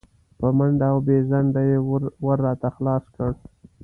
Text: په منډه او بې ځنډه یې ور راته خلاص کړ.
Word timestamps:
په 0.39 0.47
منډه 0.57 0.85
او 0.91 0.97
بې 1.05 1.17
ځنډه 1.29 1.61
یې 1.69 1.77
ور 2.25 2.37
راته 2.47 2.69
خلاص 2.75 3.03
کړ. 3.15 3.31